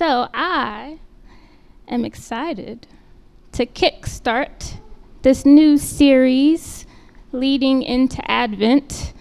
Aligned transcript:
So 0.00 0.28
I 0.32 0.98
am 1.86 2.06
excited 2.06 2.86
to 3.52 3.66
kickstart 3.66 4.80
this 5.20 5.44
new 5.44 5.76
series 5.76 6.86
leading 7.32 7.82
into 7.82 8.18
Advent 8.30 9.12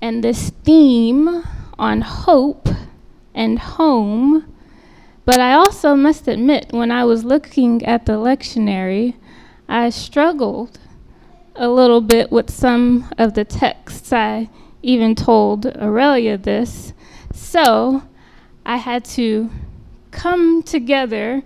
and 0.00 0.24
this 0.24 0.48
theme 0.64 1.44
on 1.78 2.00
hope 2.00 2.70
and 3.34 3.58
home. 3.58 4.50
But 5.26 5.40
I 5.40 5.52
also 5.52 5.94
must 5.94 6.26
admit, 6.26 6.68
when 6.70 6.90
I 6.90 7.04
was 7.04 7.26
looking 7.26 7.84
at 7.84 8.06
the 8.06 8.12
lectionary, 8.12 9.14
I 9.68 9.90
struggled 9.90 10.78
a 11.54 11.68
little 11.68 12.00
bit 12.00 12.32
with 12.32 12.48
some 12.48 13.10
of 13.18 13.34
the 13.34 13.44
texts. 13.44 14.10
I 14.10 14.48
even 14.82 15.14
told 15.14 15.66
Aurelia 15.66 16.38
this. 16.38 16.94
So 17.34 18.04
I 18.64 18.78
had 18.78 19.04
to 19.04 19.50
come 20.10 20.62
together 20.62 21.42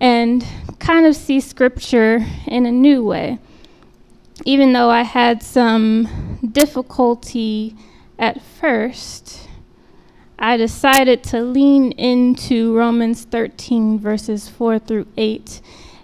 and 0.00 0.44
kind 0.78 1.06
of 1.06 1.14
see 1.14 1.40
scripture 1.40 2.26
in 2.46 2.66
a 2.66 2.72
new 2.72 3.04
way. 3.04 3.38
Even 4.44 4.72
though 4.72 4.88
I 4.88 5.02
had 5.02 5.42
some 5.42 6.38
difficulty 6.52 7.76
at 8.18 8.40
first, 8.40 9.48
I 10.38 10.56
decided 10.56 11.22
to 11.24 11.42
lean 11.42 11.92
into 11.92 12.74
Romans 12.74 13.24
13, 13.24 13.98
verses 13.98 14.48
4 14.48 14.78
through 14.78 15.06
8, 15.18 15.60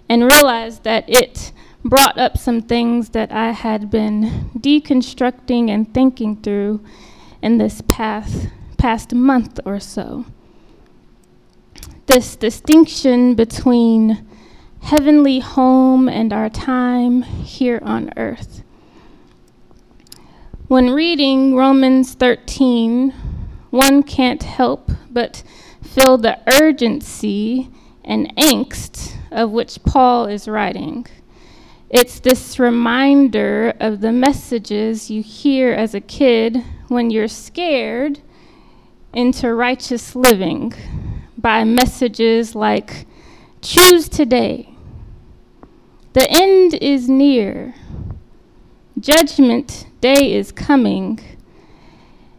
and 0.07 0.23
realized 0.23 0.83
that 0.83 1.05
it 1.07 1.51
brought 1.83 2.19
up 2.19 2.37
some 2.37 2.61
things 2.61 3.09
that 3.09 3.31
I 3.31 3.51
had 3.51 3.89
been 3.89 4.51
deconstructing 4.55 5.69
and 5.69 5.91
thinking 5.91 6.35
through 6.35 6.81
in 7.41 7.57
this 7.57 7.81
past, 7.87 8.49
past 8.77 9.13
month 9.13 9.59
or 9.65 9.79
so. 9.79 10.25
This 12.07 12.37
distinction 12.37 13.35
between 13.35 14.25
heavenly 14.79 15.39
home 15.39 16.07
and 16.07 16.31
our 16.31 16.49
time 16.49 17.23
here 17.23 17.81
on 17.83 18.13
earth. 18.15 18.63
When 20.69 20.91
reading 20.91 21.53
Romans 21.53 22.13
13, 22.13 23.11
one 23.71 24.03
can't 24.03 24.41
help 24.41 24.89
but 25.11 25.43
feel 25.83 26.17
the 26.17 26.39
urgency 26.61 27.69
and 28.05 28.33
angst 28.37 29.17
of 29.29 29.51
which 29.51 29.83
Paul 29.83 30.27
is 30.27 30.47
writing. 30.47 31.07
It's 31.89 32.21
this 32.21 32.57
reminder 32.57 33.73
of 33.81 33.99
the 33.99 34.13
messages 34.13 35.11
you 35.11 35.21
hear 35.21 35.73
as 35.73 35.93
a 35.93 35.99
kid 35.99 36.63
when 36.87 37.11
you're 37.11 37.27
scared 37.27 38.21
into 39.13 39.53
righteous 39.53 40.15
living 40.15 40.73
by 41.37 41.63
messages 41.63 42.55
like, 42.55 43.05
Choose 43.61 44.07
today. 44.07 44.69
The 46.13 46.29
end 46.29 46.75
is 46.75 47.09
near. 47.09 47.75
Judgment 48.99 49.87
day 49.99 50.33
is 50.33 50.51
coming. 50.51 51.19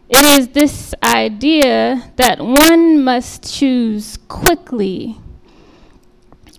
It 0.09 0.39
is 0.39 0.49
this 0.49 0.95
idea 1.03 2.11
that 2.15 2.39
one 2.39 3.03
must 3.03 3.53
choose 3.53 4.17
quickly. 4.27 5.17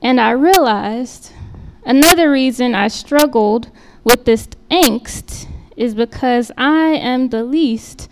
And 0.02 0.20
I 0.20 0.30
realized 0.30 1.32
Another 1.84 2.30
reason 2.30 2.74
I 2.74 2.88
struggled 2.88 3.70
with 4.04 4.24
this 4.24 4.46
angst 4.70 5.48
is 5.76 5.94
because 5.94 6.52
I 6.56 6.90
am 6.90 7.30
the 7.30 7.42
least 7.42 8.08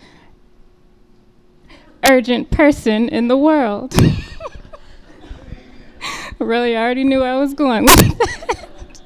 urgent 2.07 2.51
person 2.51 3.09
in 3.09 3.27
the 3.27 3.37
world. 3.37 3.93
really, 6.39 6.75
I 6.75 6.81
already 6.81 7.03
knew 7.03 7.21
I 7.21 7.37
was 7.37 7.53
going 7.53 7.83
with 7.83 7.97
that. 7.97 9.01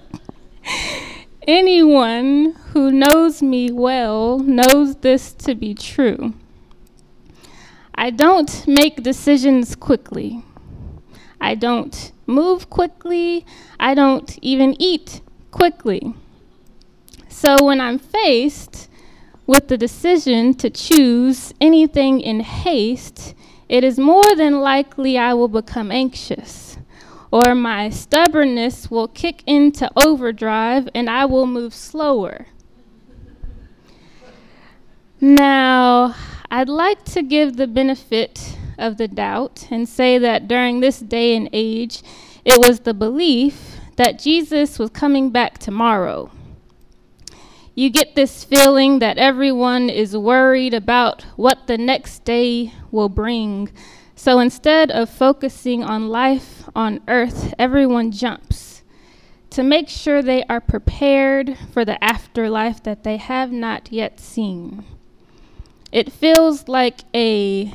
Anyone 1.47 2.53
who 2.71 2.91
knows 2.91 3.41
me 3.41 3.71
well 3.71 4.39
knows 4.39 4.95
this 4.97 5.33
to 5.33 5.55
be 5.55 5.73
true. 5.73 6.33
I 7.95 8.09
don't 8.09 8.65
make 8.67 9.03
decisions 9.03 9.75
quickly. 9.75 10.43
I 11.41 11.55
don't 11.55 12.11
move 12.25 12.69
quickly. 12.69 13.45
I 13.79 13.93
don't 13.93 14.37
even 14.41 14.81
eat 14.81 15.21
quickly. 15.51 16.15
So 17.27 17.57
when 17.61 17.81
I'm 17.81 17.99
faced 17.99 18.89
with 19.45 19.67
the 19.67 19.77
decision 19.77 20.53
to 20.55 20.69
choose 20.69 21.53
anything 21.59 22.21
in 22.21 22.39
haste, 22.39 23.35
it 23.67 23.83
is 23.83 23.97
more 23.97 24.35
than 24.35 24.61
likely 24.61 25.17
I 25.17 25.33
will 25.33 25.47
become 25.47 25.91
anxious, 25.91 26.77
or 27.31 27.55
my 27.55 27.89
stubbornness 27.89 28.89
will 28.89 29.07
kick 29.07 29.43
into 29.45 29.89
overdrive 29.95 30.87
and 30.93 31.09
I 31.09 31.25
will 31.25 31.47
move 31.47 31.73
slower. 31.73 32.47
Now, 35.19 36.15
I'd 36.51 36.69
like 36.69 37.03
to 37.05 37.23
give 37.23 37.55
the 37.55 37.67
benefit 37.67 38.57
of 38.77 38.97
the 38.97 39.07
doubt 39.07 39.67
and 39.71 39.87
say 39.87 40.17
that 40.17 40.47
during 40.47 40.79
this 40.79 40.99
day 40.99 41.35
and 41.35 41.49
age, 41.53 42.03
it 42.45 42.59
was 42.59 42.81
the 42.81 42.93
belief 42.93 43.77
that 43.95 44.19
Jesus 44.19 44.77
was 44.77 44.89
coming 44.89 45.29
back 45.29 45.57
tomorrow. 45.57 46.29
You 47.75 47.89
get 47.89 48.15
this 48.15 48.43
feeling 48.43 48.99
that 48.99 49.17
everyone 49.17 49.89
is 49.89 50.15
worried 50.15 50.73
about 50.73 51.23
what 51.35 51.65
the 51.65 51.77
next 51.77 52.23
day 52.23 52.71
will 52.91 53.09
bring. 53.09 53.71
So 54.15 54.39
instead 54.39 54.91
of 54.91 55.09
focusing 55.09 55.83
on 55.83 56.09
life 56.09 56.69
on 56.75 57.01
earth, 57.07 57.53
everyone 57.57 58.11
jumps 58.11 58.83
to 59.49 59.63
make 59.63 59.89
sure 59.89 60.21
they 60.21 60.43
are 60.45 60.61
prepared 60.61 61.57
for 61.71 61.83
the 61.83 62.03
afterlife 62.03 62.81
that 62.83 63.03
they 63.03 63.17
have 63.17 63.51
not 63.51 63.91
yet 63.91 64.19
seen. 64.19 64.83
It 65.91 66.11
feels 66.11 66.67
like 66.67 67.01
a 67.13 67.71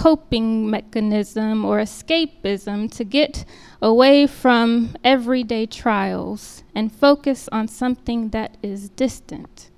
coping 0.00 0.70
mechanism 0.70 1.62
or 1.62 1.78
escapism 1.78 2.90
to 2.90 3.04
get 3.04 3.44
away 3.82 4.26
from 4.26 4.96
everyday 5.04 5.66
trials 5.66 6.64
and 6.74 6.90
focus 6.90 7.50
on 7.52 7.68
something 7.68 8.30
that 8.30 8.56
is 8.62 8.88
distant. 8.88 9.68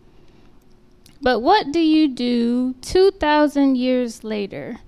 But 1.21 1.41
what 1.41 1.72
do 1.72 1.81
you 1.81 2.06
do 2.06 2.75
2,000 2.82 3.75
years 3.75 4.22
later 4.22 4.78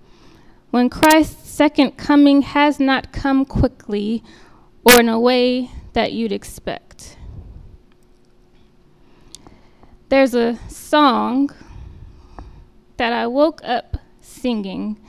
when 0.71 0.89
Christ's 0.89 1.51
second 1.51 1.97
coming 1.97 2.43
has 2.43 2.79
not 2.79 3.13
come 3.13 3.45
quickly 3.45 4.23
or 4.85 5.01
in 5.01 5.09
a 5.09 5.19
way 5.19 5.69
that 5.95 6.13
you'd 6.13 6.31
expect? 6.31 7.17
There's 10.11 10.35
a 10.35 10.61
song 10.69 11.51
that 12.99 13.13
I 13.13 13.27
woke 13.27 13.61
up 13.65 13.97
singing 14.21 15.01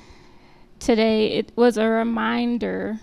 today, 0.85 1.29
it 1.29 1.51
was 1.55 1.77
a 1.77 1.87
reminder 1.87 2.99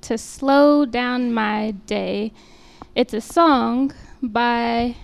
to 0.00 0.16
slow 0.16 0.86
down 0.86 1.30
my 1.30 1.72
day. 1.84 2.32
It's 2.94 3.12
a 3.12 3.20
song 3.20 3.92
by 4.22 4.96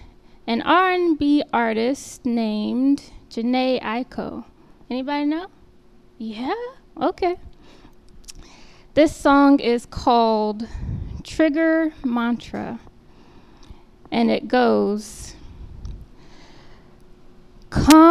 an 0.46 0.62
R&B 0.62 1.44
artist 1.52 2.24
named 2.24 3.10
Jhené 3.28 3.82
Aiko. 3.82 4.46
Anybody 4.88 5.26
know? 5.26 5.48
Yeah? 6.16 6.54
Okay. 6.98 7.36
This 8.94 9.14
song 9.14 9.60
is 9.60 9.84
called 9.84 10.66
Trigger 11.22 11.92
Mantra. 12.02 12.80
And 14.10 14.30
it 14.30 14.48
goes 14.48 15.34
Calm 17.68 18.01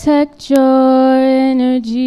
protect 0.00 0.48
your 0.48 1.18
energy. 1.18 1.98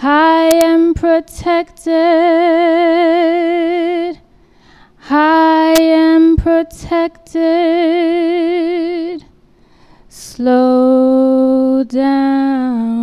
I 0.00 0.42
am 0.44 0.94
protected. 0.94 1.90
I 5.10 5.74
am 5.76 6.36
protected. 6.36 7.40
Slow 10.08 11.82
down. 11.82 13.00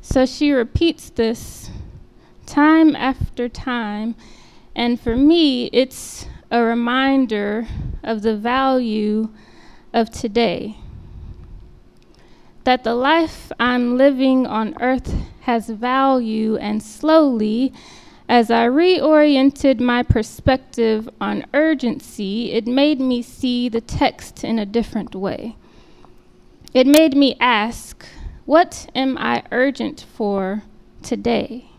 So 0.00 0.26
she 0.26 0.50
repeats 0.50 1.10
this 1.10 1.70
time 2.44 2.96
after 2.96 3.48
time. 3.48 4.16
And 4.74 4.98
for 5.00 5.14
me, 5.16 5.66
it's 5.66 6.26
a 6.52 6.62
reminder 6.62 7.66
of 8.04 8.20
the 8.20 8.36
value 8.36 9.30
of 9.94 10.10
today. 10.10 10.76
That 12.64 12.84
the 12.84 12.94
life 12.94 13.50
I'm 13.58 13.96
living 13.96 14.46
on 14.46 14.76
earth 14.78 15.14
has 15.40 15.70
value, 15.70 16.56
and 16.56 16.82
slowly, 16.82 17.72
as 18.28 18.50
I 18.50 18.68
reoriented 18.68 19.80
my 19.80 20.02
perspective 20.02 21.08
on 21.22 21.46
urgency, 21.54 22.52
it 22.52 22.66
made 22.66 23.00
me 23.00 23.22
see 23.22 23.70
the 23.70 23.80
text 23.80 24.44
in 24.44 24.58
a 24.58 24.66
different 24.66 25.14
way. 25.14 25.56
It 26.74 26.86
made 26.86 27.16
me 27.16 27.34
ask, 27.40 28.04
what 28.44 28.90
am 28.94 29.16
I 29.16 29.42
urgent 29.50 30.04
for 30.14 30.64
today? 31.02 31.71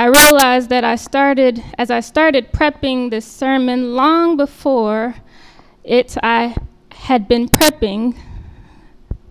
I 0.00 0.06
realized 0.06 0.70
that 0.70 0.82
I 0.82 0.96
started, 0.96 1.62
as 1.76 1.90
I 1.90 2.00
started 2.00 2.52
prepping 2.52 3.10
this 3.10 3.26
sermon 3.26 3.94
long 3.94 4.38
before 4.38 5.16
it, 5.84 6.16
I 6.22 6.56
had 6.90 7.28
been 7.28 7.50
prepping, 7.50 8.16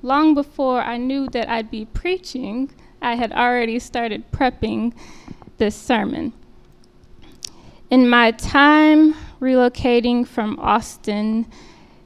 long 0.04 0.36
before 0.36 0.82
I 0.82 0.98
knew 0.98 1.28
that 1.30 1.50
I'd 1.50 1.72
be 1.72 1.86
preaching, 1.86 2.70
I 3.02 3.16
had 3.16 3.32
already 3.32 3.80
started 3.80 4.32
prepping 4.32 4.94
this 5.58 5.76
sermon. 5.76 6.34
In 7.90 8.08
my 8.08 8.30
time 8.30 9.16
relocating 9.42 10.28
from 10.28 10.60
Austin 10.60 11.52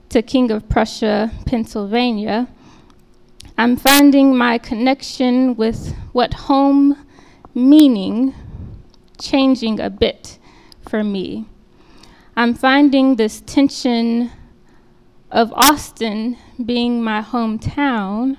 to 0.07 0.21
King 0.21 0.51
of 0.51 0.69
Prussia, 0.69 1.31
Pennsylvania, 1.45 2.47
I'm 3.57 3.75
finding 3.75 4.37
my 4.37 4.57
connection 4.57 5.57
with 5.57 5.93
what 6.13 6.33
home 6.33 7.05
meaning 7.53 8.33
changing 9.19 9.79
a 9.79 9.89
bit 9.89 10.39
for 10.87 11.03
me. 11.03 11.45
I'm 12.35 12.53
finding 12.53 13.15
this 13.15 13.41
tension 13.41 14.31
of 15.31 15.51
Austin 15.53 16.37
being 16.63 17.03
my 17.03 17.21
hometown 17.21 18.37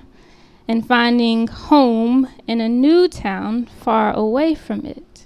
and 0.67 0.85
finding 0.85 1.47
home 1.47 2.27
in 2.47 2.59
a 2.59 2.69
new 2.69 3.07
town 3.07 3.65
far 3.65 4.13
away 4.13 4.55
from 4.55 4.85
it. 4.85 5.25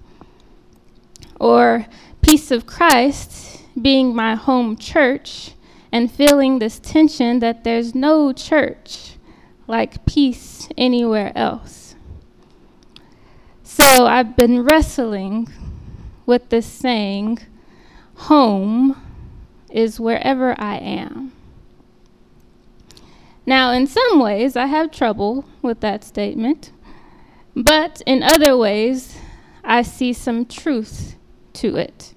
Or 1.39 1.87
Peace 2.21 2.51
of 2.51 2.65
Christ 2.65 3.61
being 3.81 4.13
my 4.13 4.35
home 4.35 4.77
church 4.77 5.53
and 5.91 6.11
feeling 6.11 6.59
this 6.59 6.77
tension 6.77 7.39
that 7.39 7.63
there's 7.63 7.95
no 7.95 8.33
church 8.33 9.13
like 9.65 10.05
peace 10.05 10.67
anywhere 10.77 11.31
else. 11.35 11.78
So 13.79 14.07
I've 14.07 14.35
been 14.35 14.63
wrestling 14.63 15.47
with 16.25 16.49
this 16.49 16.65
saying, 16.65 17.39
home 18.15 19.01
is 19.71 20.01
wherever 20.01 20.53
I 20.59 20.75
am. 20.75 21.31
Now, 23.45 23.71
in 23.71 23.87
some 23.87 24.19
ways, 24.19 24.57
I 24.57 24.65
have 24.65 24.91
trouble 24.91 25.45
with 25.61 25.79
that 25.79 26.03
statement, 26.03 26.73
but 27.55 28.01
in 28.05 28.21
other 28.21 28.57
ways, 28.57 29.17
I 29.63 29.83
see 29.83 30.11
some 30.11 30.45
truth 30.45 31.15
to 31.53 31.77
it. 31.77 32.13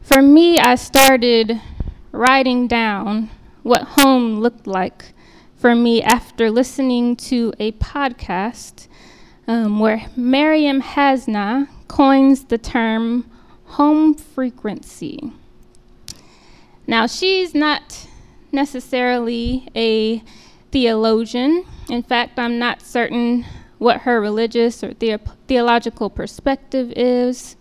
For 0.00 0.22
me, 0.22 0.60
I 0.60 0.76
started 0.76 1.60
writing 2.12 2.68
down 2.68 3.28
what 3.64 3.82
home 3.98 4.38
looked 4.38 4.68
like 4.68 5.14
for 5.56 5.74
me 5.74 6.00
after 6.00 6.48
listening 6.48 7.16
to 7.16 7.52
a 7.58 7.72
podcast 7.72 8.86
um, 9.46 9.78
where 9.78 10.06
Mariam 10.16 10.80
Hasna 10.80 11.68
coins 11.88 12.44
the 12.44 12.58
term 12.58 13.30
home 13.66 14.14
frequency. 14.14 15.32
Now, 16.86 17.06
she's 17.06 17.54
not 17.54 18.06
necessarily 18.52 19.68
a 19.74 20.22
theologian. 20.70 21.64
In 21.88 22.02
fact, 22.02 22.38
I'm 22.38 22.58
not 22.58 22.82
certain 22.82 23.44
what 23.78 24.02
her 24.02 24.20
religious 24.20 24.82
or 24.84 24.94
the- 24.94 25.18
theological 25.48 26.08
perspective 26.10 26.92
is. 26.96 27.56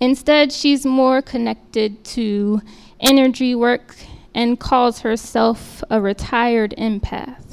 Instead, 0.00 0.52
she's 0.52 0.86
more 0.86 1.20
connected 1.20 2.02
to 2.04 2.62
energy 3.00 3.54
work 3.54 3.96
and 4.34 4.58
calls 4.60 5.00
herself 5.00 5.82
a 5.90 6.00
retired 6.00 6.74
empath. 6.78 7.49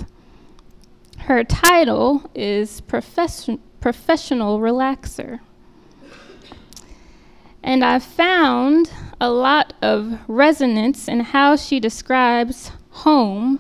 Her 1.27 1.43
title 1.43 2.23
is 2.33 2.79
profession- 2.79 3.59
professional 3.81 4.61
relaxer. 4.61 5.41
And 7.61 7.83
I've 7.83 8.05
found 8.05 8.89
a 9.19 9.29
lot 9.29 9.73
of 9.81 10.19
resonance 10.29 11.09
in 11.09 11.19
how 11.19 11.57
she 11.57 11.81
describes 11.81 12.71
home 13.03 13.59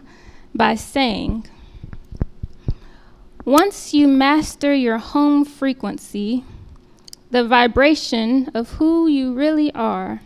by 0.55 0.75
saying, 0.75 1.49
Once 3.43 3.93
you 3.93 4.07
master 4.07 4.73
your 4.73 4.99
home 4.99 5.43
frequency, 5.43 6.45
the 7.31 7.45
vibration 7.45 8.49
of 8.53 8.69
who 8.79 9.07
you 9.07 9.33
really 9.33 9.73
are, 9.73 10.21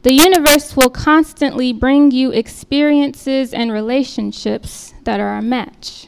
the 0.00 0.14
universe 0.14 0.74
will 0.74 0.88
constantly 0.88 1.74
bring 1.74 2.10
you 2.10 2.30
experiences 2.30 3.52
and 3.52 3.70
relationships 3.70 4.94
that 5.04 5.20
are 5.20 5.36
a 5.36 5.42
match. 5.42 6.06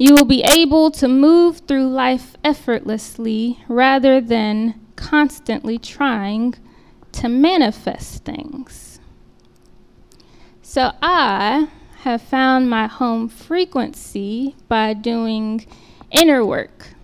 You 0.00 0.14
will 0.14 0.24
be 0.24 0.42
able 0.44 0.90
to 0.92 1.08
move 1.08 1.58
through 1.58 1.90
life 1.90 2.34
effortlessly 2.42 3.62
rather 3.68 4.18
than 4.18 4.80
constantly 4.96 5.78
trying 5.78 6.54
to 7.12 7.28
manifest 7.28 8.24
things. 8.24 8.98
So 10.62 10.92
I 11.02 11.68
have 11.98 12.22
found 12.22 12.70
my 12.70 12.86
home 12.86 13.28
frequency 13.28 14.56
by 14.68 14.94
doing 14.94 15.66
inner 16.10 16.46
work 16.46 16.94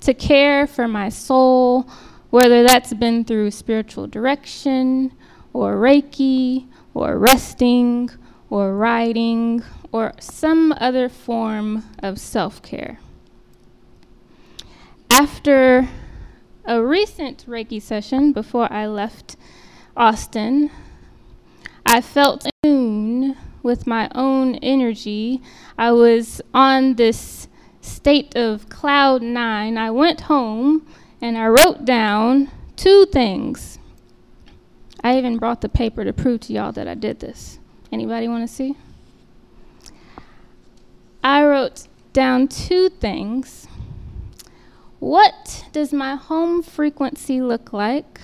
to 0.00 0.12
care 0.12 0.66
for 0.66 0.86
my 0.86 1.08
soul, 1.08 1.88
whether 2.28 2.62
that's 2.62 2.92
been 2.92 3.24
through 3.24 3.52
spiritual 3.52 4.06
direction 4.06 5.12
or 5.54 5.76
Reiki 5.76 6.68
or 6.92 7.16
resting 7.18 8.10
or 8.50 8.76
writing 8.76 9.62
or 9.94 10.12
some 10.18 10.74
other 10.80 11.08
form 11.08 11.84
of 12.02 12.18
self 12.18 12.60
care. 12.62 12.98
After 15.08 15.88
a 16.64 16.82
recent 16.82 17.46
Reiki 17.46 17.80
session 17.80 18.32
before 18.32 18.70
I 18.72 18.88
left 18.88 19.36
Austin, 19.96 20.68
I 21.86 22.00
felt 22.00 22.44
in 22.44 22.50
tune 22.64 23.36
with 23.62 23.86
my 23.86 24.10
own 24.16 24.56
energy. 24.56 25.40
I 25.78 25.92
was 25.92 26.42
on 26.52 26.94
this 26.94 27.46
state 27.80 28.36
of 28.36 28.68
cloud 28.68 29.22
nine. 29.22 29.78
I 29.78 29.92
went 29.92 30.22
home 30.22 30.84
and 31.22 31.38
I 31.38 31.46
wrote 31.46 31.84
down 31.84 32.50
two 32.74 33.06
things. 33.06 33.78
I 35.04 35.18
even 35.18 35.38
brought 35.38 35.60
the 35.60 35.68
paper 35.68 36.04
to 36.04 36.12
prove 36.12 36.40
to 36.40 36.52
y'all 36.52 36.72
that 36.72 36.88
I 36.88 36.94
did 36.94 37.20
this. 37.20 37.60
Anybody 37.92 38.26
want 38.26 38.42
to 38.48 38.52
see? 38.52 38.74
I 41.24 41.42
wrote 41.42 41.88
down 42.12 42.48
two 42.48 42.90
things 42.90 43.66
what 45.00 45.66
does 45.72 45.92
my 45.92 46.14
home 46.16 46.62
frequency 46.62 47.42
look 47.42 47.74
like? 47.74 48.20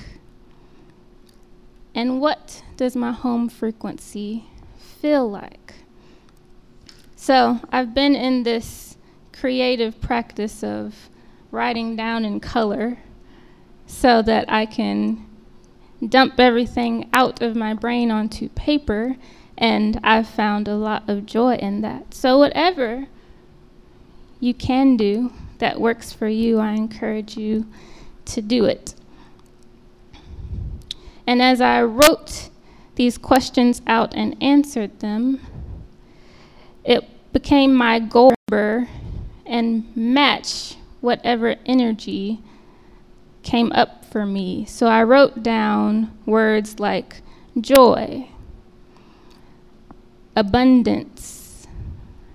And 1.94 2.22
what 2.22 2.62
does 2.78 2.96
my 2.96 3.12
home 3.12 3.50
frequency 3.50 4.46
feel 4.78 5.28
like? 5.30 5.74
So, 7.16 7.60
I've 7.70 7.92
been 7.92 8.14
in 8.14 8.44
this 8.44 8.96
creative 9.30 10.00
practice 10.00 10.64
of 10.64 11.10
writing 11.50 11.96
down 11.96 12.24
in 12.24 12.40
color 12.40 12.98
so 13.86 14.22
that 14.22 14.50
I 14.50 14.64
can 14.64 15.26
dump 16.08 16.40
everything 16.40 17.10
out 17.12 17.42
of 17.42 17.56
my 17.56 17.74
brain 17.74 18.10
onto 18.10 18.48
paper, 18.50 19.16
and 19.60 20.00
I've 20.02 20.26
found 20.26 20.66
a 20.66 20.74
lot 20.74 21.08
of 21.08 21.26
joy 21.26 21.54
in 21.56 21.82
that. 21.82 22.14
So, 22.14 22.38
whatever 22.38 23.06
you 24.40 24.54
can 24.54 24.96
do 24.96 25.32
that 25.58 25.78
works 25.80 26.12
for 26.12 26.26
you, 26.26 26.58
I 26.58 26.72
encourage 26.72 27.36
you 27.36 27.66
to 28.24 28.40
do 28.40 28.64
it. 28.64 28.94
And 31.26 31.42
as 31.42 31.60
I 31.60 31.82
wrote 31.82 32.48
these 32.96 33.18
questions 33.18 33.82
out 33.86 34.14
and 34.14 34.36
answered 34.42 34.98
them, 35.00 35.40
it 36.82 37.04
became 37.32 37.74
my 37.74 38.00
goal 38.00 38.32
and 39.46 39.96
match 39.96 40.76
whatever 41.00 41.54
energy 41.66 42.42
came 43.42 43.70
up 43.72 44.04
for 44.04 44.26
me. 44.26 44.64
So 44.64 44.86
I 44.86 45.02
wrote 45.04 45.42
down 45.42 46.16
words 46.26 46.80
like 46.80 47.22
joy, 47.60 48.28
abundance, 50.36 51.66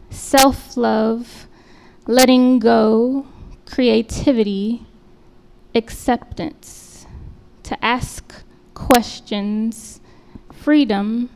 self 0.10 0.78
love, 0.78 1.48
letting 2.08 2.60
go, 2.60 3.26
creativity, 3.66 4.86
acceptance, 5.74 7.06
to 7.64 7.84
ask 7.84 8.44
questions, 8.74 10.00
freedom 10.52 11.30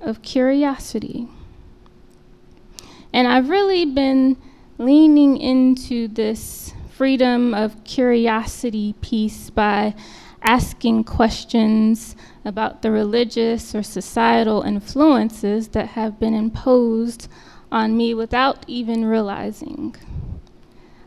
of 0.00 0.22
curiosity. 0.22 1.28
And 3.12 3.28
I've 3.28 3.48
really 3.48 3.84
been 3.84 4.36
leaning 4.78 5.36
into 5.36 6.08
this 6.08 6.72
freedom 6.90 7.54
of 7.54 7.84
curiosity 7.84 8.94
piece 9.00 9.50
by 9.50 9.94
asking 10.42 11.04
questions 11.04 12.16
about 12.44 12.82
the 12.82 12.90
religious 12.90 13.74
or 13.74 13.82
societal 13.82 14.62
influences 14.62 15.68
that 15.68 15.88
have 15.88 16.18
been 16.18 16.34
imposed 16.34 17.28
on 17.70 17.96
me 17.96 18.14
without 18.14 18.64
even 18.66 19.04
realizing. 19.04 19.94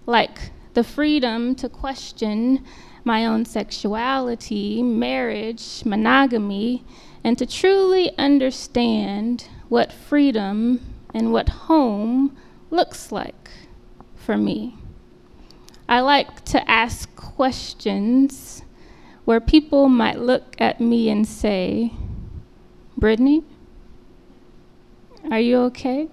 Like 0.05 0.51
the 0.73 0.83
freedom 0.83 1.55
to 1.55 1.69
question 1.69 2.63
my 3.03 3.25
own 3.25 3.45
sexuality, 3.45 4.81
marriage, 4.81 5.83
monogamy, 5.85 6.83
and 7.23 7.37
to 7.37 7.45
truly 7.45 8.17
understand 8.17 9.47
what 9.69 9.91
freedom 9.91 10.79
and 11.13 11.31
what 11.31 11.49
home 11.49 12.35
looks 12.69 13.11
like 13.11 13.49
for 14.15 14.37
me. 14.37 14.75
I 15.87 15.99
like 15.99 16.43
to 16.45 16.69
ask 16.69 17.15
questions 17.15 18.63
where 19.25 19.39
people 19.39 19.89
might 19.89 20.19
look 20.19 20.55
at 20.59 20.79
me 20.79 21.09
and 21.09 21.27
say, 21.27 21.91
Brittany, 22.97 23.43
are 25.29 25.39
you 25.39 25.57
okay? 25.63 26.07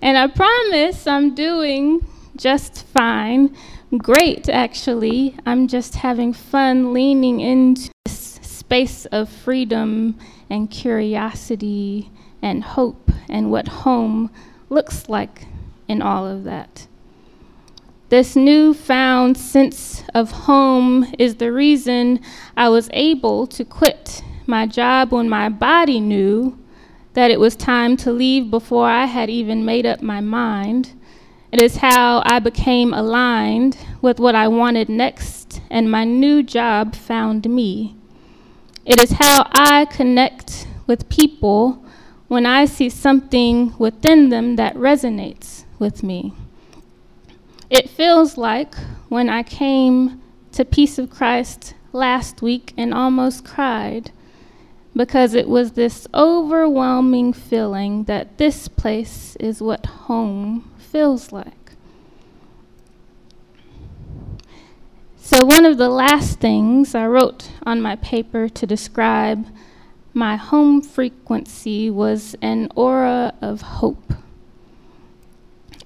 And 0.00 0.18
I 0.18 0.26
promise 0.26 1.06
I'm 1.06 1.34
doing 1.34 2.06
just 2.36 2.84
fine. 2.86 3.56
Great, 3.96 4.48
actually. 4.48 5.36
I'm 5.46 5.68
just 5.68 5.96
having 5.96 6.32
fun 6.32 6.92
leaning 6.92 7.40
into 7.40 7.90
this 8.04 8.38
space 8.42 9.06
of 9.06 9.28
freedom 9.28 10.18
and 10.50 10.70
curiosity 10.70 12.10
and 12.42 12.64
hope 12.64 13.10
and 13.28 13.50
what 13.50 13.68
home 13.68 14.30
looks 14.68 15.08
like 15.08 15.46
in 15.88 16.02
all 16.02 16.26
of 16.26 16.44
that. 16.44 16.86
This 18.14 18.36
newfound 18.36 19.36
sense 19.36 20.04
of 20.14 20.30
home 20.30 21.12
is 21.18 21.34
the 21.34 21.50
reason 21.50 22.20
I 22.56 22.68
was 22.68 22.88
able 22.92 23.48
to 23.48 23.64
quit 23.64 24.22
my 24.46 24.68
job 24.68 25.10
when 25.10 25.28
my 25.28 25.48
body 25.48 25.98
knew 25.98 26.56
that 27.14 27.32
it 27.32 27.40
was 27.40 27.56
time 27.56 27.96
to 27.96 28.12
leave 28.12 28.52
before 28.52 28.88
I 28.88 29.06
had 29.06 29.30
even 29.30 29.64
made 29.64 29.84
up 29.84 30.00
my 30.00 30.20
mind. 30.20 30.92
It 31.50 31.60
is 31.60 31.78
how 31.78 32.22
I 32.24 32.38
became 32.38 32.94
aligned 32.94 33.76
with 34.00 34.20
what 34.20 34.36
I 34.36 34.46
wanted 34.46 34.88
next, 34.88 35.60
and 35.68 35.90
my 35.90 36.04
new 36.04 36.44
job 36.44 36.94
found 36.94 37.50
me. 37.50 37.96
It 38.84 39.02
is 39.02 39.16
how 39.18 39.50
I 39.50 39.86
connect 39.86 40.68
with 40.86 41.08
people 41.08 41.84
when 42.28 42.46
I 42.46 42.66
see 42.66 42.90
something 42.90 43.74
within 43.76 44.28
them 44.28 44.54
that 44.54 44.76
resonates 44.76 45.64
with 45.80 46.04
me. 46.04 46.32
It 47.74 47.90
feels 47.90 48.38
like 48.38 48.76
when 49.08 49.28
I 49.28 49.42
came 49.42 50.22
to 50.52 50.64
Peace 50.64 50.96
of 50.96 51.10
Christ 51.10 51.74
last 51.92 52.40
week 52.40 52.72
and 52.76 52.94
almost 52.94 53.44
cried 53.44 54.12
because 54.94 55.34
it 55.34 55.48
was 55.48 55.72
this 55.72 56.06
overwhelming 56.14 57.32
feeling 57.32 58.04
that 58.04 58.38
this 58.38 58.68
place 58.68 59.34
is 59.40 59.60
what 59.60 59.86
home 59.86 60.70
feels 60.78 61.32
like. 61.32 61.72
So, 65.16 65.44
one 65.44 65.66
of 65.66 65.76
the 65.76 65.88
last 65.88 66.38
things 66.38 66.94
I 66.94 67.08
wrote 67.08 67.50
on 67.66 67.82
my 67.82 67.96
paper 67.96 68.48
to 68.50 68.66
describe 68.66 69.48
my 70.12 70.36
home 70.36 70.80
frequency 70.80 71.90
was 71.90 72.36
an 72.40 72.68
aura 72.76 73.34
of 73.42 73.62
hope. 73.62 74.13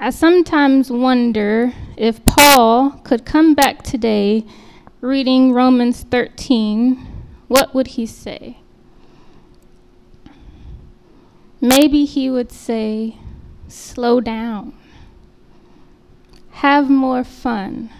I 0.00 0.10
sometimes 0.10 0.92
wonder 0.92 1.72
if 1.96 2.24
Paul 2.24 2.90
could 3.02 3.24
come 3.24 3.56
back 3.56 3.82
today 3.82 4.44
reading 5.00 5.52
Romans 5.52 6.04
13, 6.04 7.04
what 7.48 7.74
would 7.74 7.88
he 7.88 8.06
say? 8.06 8.58
Maybe 11.60 12.04
he 12.04 12.30
would 12.30 12.52
say, 12.52 13.16
slow 13.66 14.20
down, 14.20 14.72
have 16.50 16.88
more 16.88 17.24
fun. 17.24 17.90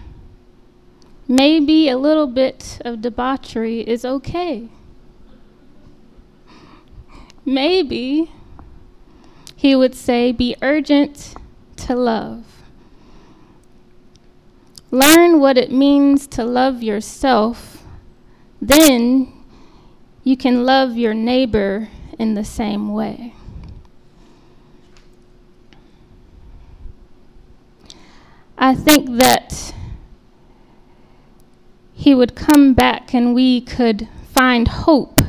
Maybe 1.27 1.89
a 1.89 1.97
little 1.97 2.27
bit 2.27 2.79
of 2.85 3.01
debauchery 3.01 3.81
is 3.81 4.05
okay. 4.05 4.69
Maybe 7.43 8.31
he 9.57 9.75
would 9.75 9.95
say, 9.95 10.31
be 10.31 10.55
urgent 10.61 11.35
to 11.87 11.95
love. 11.95 12.45
Learn 14.91 15.39
what 15.39 15.57
it 15.57 15.71
means 15.71 16.25
to 16.27 16.43
love 16.43 16.81
yourself, 16.81 17.83
then 18.61 19.31
you 20.23 20.35
can 20.35 20.65
love 20.65 20.97
your 20.97 21.13
neighbor 21.13 21.89
in 22.17 22.33
the 22.33 22.43
same 22.43 22.91
way. 22.91 23.33
I 28.57 28.75
think 28.75 29.17
that 29.19 29.73
he 31.93 32.13
would 32.13 32.35
come 32.35 32.73
back 32.73 33.13
and 33.13 33.33
we 33.33 33.61
could 33.61 34.09
find 34.31 34.67
hope 34.67 35.21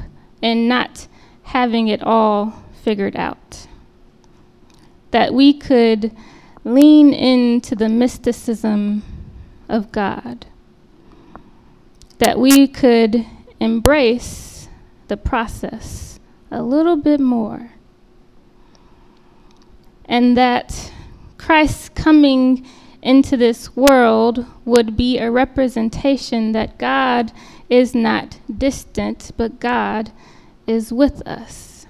in 0.43 0.67
not 0.67 1.07
having 1.45 1.89
it 1.89 2.03
all 2.03 2.65
figured 2.83 3.17
out. 3.17 3.67
That 5.11 5.35
we 5.35 5.53
could 5.53 6.17
lean 6.65 7.13
into 7.13 7.75
the 7.75 7.89
mysticism 7.89 9.03
of 9.69 9.93
God. 9.93 10.47
That 12.19 12.39
we 12.39 12.69
could 12.69 13.27
embrace 13.59 14.69
the 15.09 15.17
process 15.17 16.21
a 16.51 16.63
little 16.63 16.97
bit 16.97 17.21
more. 17.21 17.73
And 20.05 20.37
that 20.37 20.93
Christ's 21.39 21.89
coming 21.91 22.67
into 23.03 23.37
this 23.37 23.75
world 23.75 24.45
would 24.65 24.97
be 24.97 25.19
a 25.19 25.31
representation 25.31 26.53
that 26.53 26.79
God 26.79 27.33
is 27.71 27.95
not 27.95 28.39
distant, 28.59 29.31
but 29.37 29.61
God 29.61 30.11
is 30.67 30.93
with 30.93 31.27
us. 31.27 31.87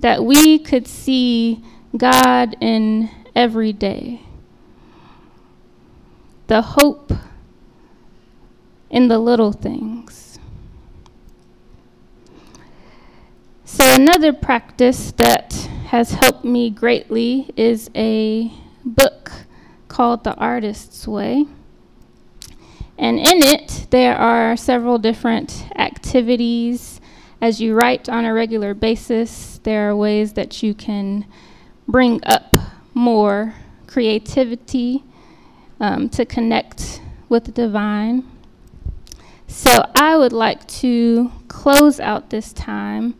That 0.00 0.24
we 0.24 0.58
could 0.58 0.86
see 0.86 1.64
God 1.96 2.56
in 2.60 3.10
every 3.34 3.72
day. 3.72 4.22
The 6.46 6.62
hope 6.62 7.12
in 8.90 9.08
the 9.08 9.18
little 9.18 9.52
things. 9.52 10.38
So, 13.64 13.84
another 13.94 14.32
practice 14.32 15.12
that 15.12 15.52
has 15.88 16.12
helped 16.12 16.44
me 16.44 16.70
greatly 16.70 17.50
is 17.56 17.90
a 17.94 18.52
book 18.84 19.32
called 19.88 20.24
The 20.24 20.34
Artist's 20.34 21.06
Way. 21.06 21.46
And 22.98 23.18
in 23.18 23.42
it, 23.42 23.88
there 23.90 24.16
are 24.16 24.56
several 24.56 24.98
different 24.98 25.66
activities. 25.76 27.00
As 27.40 27.60
you 27.60 27.74
write 27.74 28.08
on 28.08 28.24
a 28.24 28.32
regular 28.32 28.72
basis, 28.72 29.60
there 29.64 29.90
are 29.90 29.96
ways 29.96 30.32
that 30.34 30.62
you 30.62 30.72
can 30.72 31.26
bring 31.88 32.20
up 32.24 32.54
more 32.94 33.54
creativity 33.86 35.04
um, 35.80 36.08
to 36.08 36.24
connect 36.24 37.00
with 37.28 37.44
the 37.44 37.52
divine. 37.52 38.24
So 39.46 39.90
I 39.94 40.16
would 40.16 40.32
like 40.32 40.66
to 40.68 41.30
close 41.48 42.00
out 42.00 42.30
this 42.30 42.52
time 42.52 43.14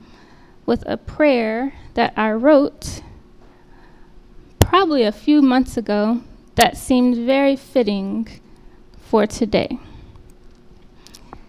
with 0.64 0.82
a 0.86 0.96
prayer 0.96 1.72
that 1.94 2.12
I 2.16 2.32
wrote 2.32 3.02
probably 4.58 5.04
a 5.04 5.12
few 5.12 5.40
months 5.40 5.76
ago 5.76 6.22
that 6.56 6.76
seemed 6.76 7.16
very 7.16 7.54
fitting 7.54 8.28
for 8.98 9.26
today. 9.26 9.78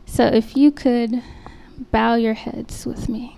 So 0.05 0.25
if 0.25 0.55
you 0.55 0.71
could 0.71 1.23
bow 1.91 2.15
your 2.15 2.33
heads 2.33 2.85
with 2.85 3.09
me. 3.09 3.36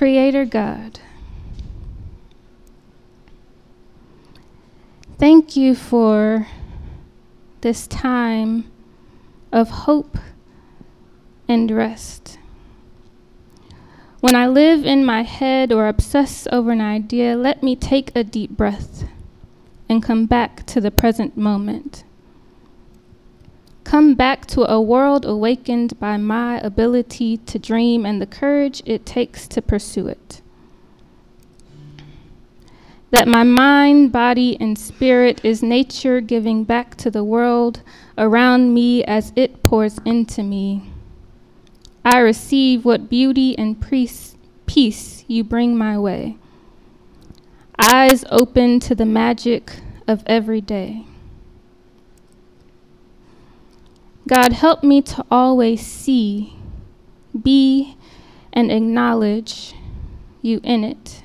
Creator 0.00 0.46
God, 0.46 0.98
thank 5.18 5.56
you 5.56 5.74
for 5.74 6.46
this 7.60 7.86
time 7.86 8.64
of 9.52 9.68
hope 9.68 10.16
and 11.46 11.70
rest. 11.70 12.38
When 14.20 14.34
I 14.34 14.46
live 14.46 14.86
in 14.86 15.04
my 15.04 15.20
head 15.20 15.70
or 15.70 15.86
obsess 15.86 16.48
over 16.50 16.70
an 16.72 16.80
idea, 16.80 17.36
let 17.36 17.62
me 17.62 17.76
take 17.76 18.10
a 18.16 18.24
deep 18.24 18.52
breath 18.52 19.04
and 19.86 20.02
come 20.02 20.24
back 20.24 20.64
to 20.68 20.80
the 20.80 20.90
present 20.90 21.36
moment. 21.36 22.04
Come 23.90 24.14
back 24.14 24.46
to 24.46 24.70
a 24.70 24.80
world 24.80 25.26
awakened 25.26 25.98
by 25.98 26.16
my 26.16 26.60
ability 26.60 27.38
to 27.38 27.58
dream 27.58 28.06
and 28.06 28.22
the 28.22 28.26
courage 28.26 28.84
it 28.86 29.04
takes 29.04 29.48
to 29.48 29.60
pursue 29.60 30.06
it. 30.06 30.42
That 33.10 33.26
my 33.26 33.42
mind, 33.42 34.12
body, 34.12 34.56
and 34.60 34.78
spirit 34.78 35.44
is 35.44 35.60
nature 35.60 36.20
giving 36.20 36.62
back 36.62 36.94
to 36.98 37.10
the 37.10 37.24
world 37.24 37.82
around 38.16 38.72
me 38.72 39.02
as 39.02 39.32
it 39.34 39.64
pours 39.64 39.98
into 40.04 40.44
me. 40.44 40.92
I 42.04 42.18
receive 42.18 42.84
what 42.84 43.10
beauty 43.10 43.58
and 43.58 43.74
peace 43.80 45.24
you 45.26 45.42
bring 45.42 45.76
my 45.76 45.98
way. 45.98 46.36
Eyes 47.76 48.24
open 48.30 48.78
to 48.78 48.94
the 48.94 49.04
magic 49.04 49.80
of 50.06 50.22
every 50.26 50.60
day. 50.60 51.06
God, 54.30 54.52
help 54.52 54.84
me 54.84 55.02
to 55.02 55.24
always 55.28 55.84
see, 55.84 56.54
be, 57.42 57.96
and 58.52 58.70
acknowledge 58.70 59.74
you 60.40 60.60
in 60.62 60.84
it. 60.84 61.24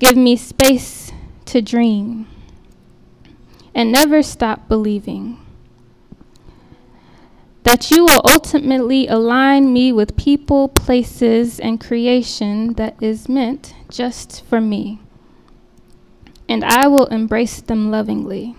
Give 0.00 0.16
me 0.16 0.34
space 0.34 1.12
to 1.44 1.62
dream 1.62 2.26
and 3.76 3.92
never 3.92 4.24
stop 4.24 4.66
believing 4.66 5.38
that 7.62 7.92
you 7.92 8.04
will 8.04 8.22
ultimately 8.28 9.06
align 9.06 9.72
me 9.72 9.92
with 9.92 10.16
people, 10.16 10.66
places, 10.66 11.60
and 11.60 11.80
creation 11.80 12.72
that 12.72 13.00
is 13.00 13.28
meant 13.28 13.72
just 13.88 14.44
for 14.46 14.60
me. 14.60 15.00
And 16.48 16.64
I 16.64 16.88
will 16.88 17.06
embrace 17.06 17.60
them 17.60 17.92
lovingly. 17.92 18.56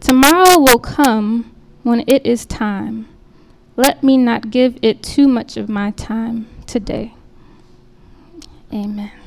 Tomorrow 0.00 0.58
will 0.58 0.80
come 0.80 1.49
when 1.82 2.04
it 2.06 2.26
is 2.26 2.46
time. 2.46 3.08
Let 3.76 4.02
me 4.02 4.16
not 4.16 4.50
give 4.50 4.78
it 4.82 5.02
too 5.02 5.28
much 5.28 5.56
of 5.56 5.68
my 5.68 5.92
time 5.92 6.48
today. 6.66 7.14
Amen. 8.72 9.19